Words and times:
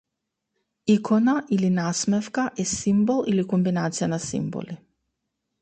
Икона 0.93 1.35
или 1.51 1.69
насмевка 1.81 2.45
е 2.63 2.65
симбол 2.71 3.21
или 3.33 3.47
комбинација 3.53 4.11
на 4.17 4.23
симболи. 4.29 4.79